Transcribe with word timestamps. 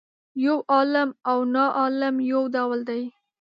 یو 0.45 0.57
عالم 0.73 1.09
او 1.29 1.37
ناعالم 1.55 2.15
یو 2.31 2.41
ډول 2.55 2.79
دي. 2.89 3.03